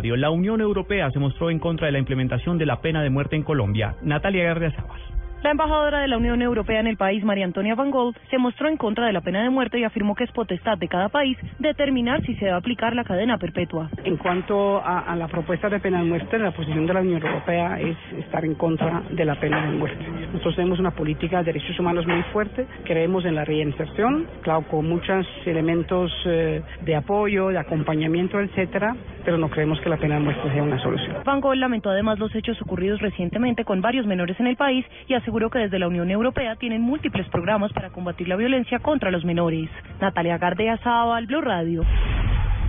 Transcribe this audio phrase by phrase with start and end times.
[0.00, 3.36] La Unión Europea se mostró en contra de la implementación de la pena de muerte
[3.36, 3.94] en Colombia.
[4.02, 5.00] Natalia Gardiazabal.
[5.42, 8.68] La embajadora de la Unión Europea en el país, María Antonia Van Gogh, se mostró
[8.68, 11.36] en contra de la pena de muerte y afirmó que es potestad de cada país
[11.58, 13.90] determinar si se debe aplicar la cadena perpetua.
[14.04, 17.80] En cuanto a, la propuesta de pena de muerte, la posición de la Unión Europea
[17.80, 20.06] es estar en contra de la pena de muerte.
[20.32, 24.88] Nosotros tenemos una política de derechos humanos muy fuerte, creemos en la reinserción, claro, con
[24.88, 28.94] muchos elementos eh, de apoyo, de acompañamiento, etcétera,
[29.24, 31.16] pero no creemos que la pena de muerte sea una solución.
[31.24, 35.14] Van Gogh lamentó además los hechos ocurridos recientemente con varios menores en el país y
[35.14, 39.24] aseguró que desde la Unión Europea tienen múltiples programas para combatir la violencia contra los
[39.24, 39.68] menores.
[40.00, 41.84] Natalia Gardea al Blue Radio.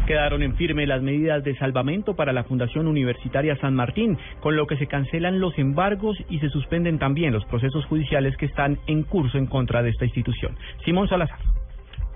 [0.05, 4.67] Quedaron en firme las medidas de salvamento para la Fundación Universitaria San Martín, con lo
[4.67, 9.03] que se cancelan los embargos y se suspenden también los procesos judiciales que están en
[9.03, 10.57] curso en contra de esta institución.
[10.83, 11.52] Simón Salazar.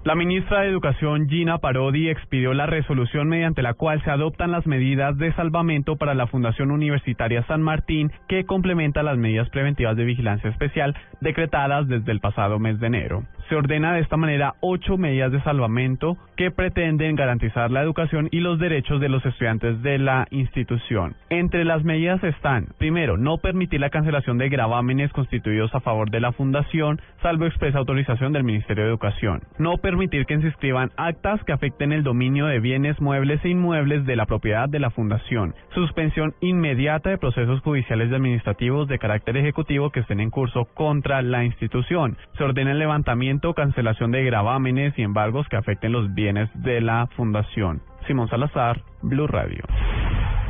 [0.08, 4.66] La ministra de Educación Gina Parodi expidió la resolución mediante la cual se adoptan las
[4.66, 10.06] medidas de salvamento para la Fundación Universitaria San Martín que complementa las medidas preventivas de
[10.06, 13.24] vigilancia especial decretadas desde el pasado mes de enero.
[13.50, 18.42] Se ordena de esta manera ocho medidas de salvamento que pretenden garantizar la educación y
[18.42, 21.16] los derechos de los estudiantes de la institución.
[21.30, 26.20] Entre las medidas están, primero, no permitir la cancelación de gravámenes constituidos a favor de
[26.20, 29.42] la fundación, salvo expresa autorización del Ministerio de Educación.
[29.60, 34.06] No permitir que se inscriban actas que afecten el dominio de bienes muebles e inmuebles
[34.06, 35.56] de la propiedad de la fundación.
[35.74, 41.22] Suspensión inmediata de procesos judiciales y administrativos de carácter ejecutivo que estén en curso contra
[41.22, 42.18] la institución.
[42.38, 47.08] Se ordena el levantamiento cancelación de gravámenes y embargos que afecten los bienes de la
[47.16, 47.82] Fundación.
[48.08, 49.64] Simón Salazar, Blue Radio.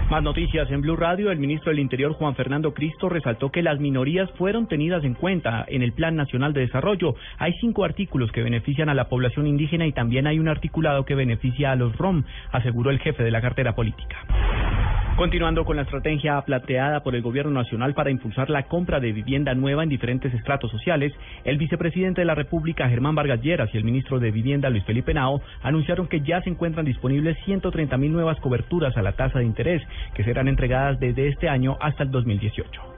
[0.10, 1.32] Más noticias en Blue Radio.
[1.32, 5.66] El ministro del Interior, Juan Fernando Cristo, resaltó que las minorías fueron tenidas en cuenta
[5.68, 7.16] en el Plan Nacional de Desarrollo.
[7.38, 11.16] Hay cinco artículos que benefician a la población indígena y también hay un articulado que
[11.16, 14.18] beneficia a los ROM, aseguró el jefe de la cartera política.
[15.18, 19.56] Continuando con la estrategia planteada por el Gobierno Nacional para impulsar la compra de vivienda
[19.56, 21.12] nueva en diferentes estratos sociales,
[21.44, 25.16] el vicepresidente de la República, Germán Vargas Lleras, y el ministro de Vivienda, Luis Felipe
[25.16, 29.46] Nao, anunciaron que ya se encuentran disponibles 130 mil nuevas coberturas a la tasa de
[29.46, 29.82] interés
[30.14, 32.97] que serán entregadas desde este año hasta el 2018.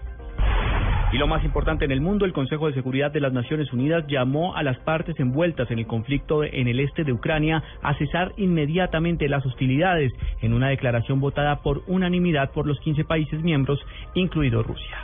[1.11, 4.05] Y lo más importante en el mundo, el Consejo de Seguridad de las Naciones Unidas
[4.07, 8.33] llamó a las partes envueltas en el conflicto en el este de Ucrania a cesar
[8.37, 13.79] inmediatamente las hostilidades en una declaración votada por unanimidad por los 15 países miembros,
[14.13, 14.97] incluido Rusia.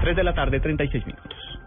[0.00, 1.65] 3 de la tarde, 36 minutos.